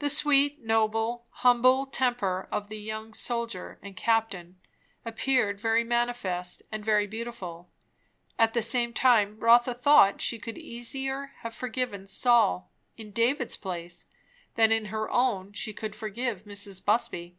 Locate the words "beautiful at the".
7.06-8.60